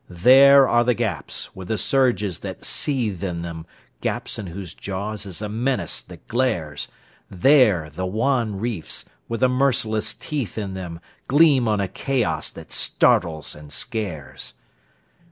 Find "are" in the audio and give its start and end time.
0.67-0.83